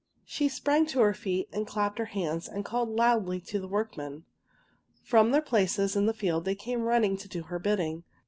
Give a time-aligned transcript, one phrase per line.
[0.25, 4.25] She sprang to her feet and clapped her hands and called loudly to the workmen.
[5.03, 8.03] From their places in the field they came running to do her bidding.